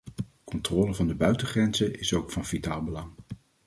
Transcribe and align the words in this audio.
Controle 0.45 0.93
van 0.93 1.07
de 1.07 1.15
buitengrenzen 1.15 1.99
is 1.99 2.13
ook 2.13 2.31
van 2.31 2.45
vitaal 2.45 2.83
belang. 2.83 3.11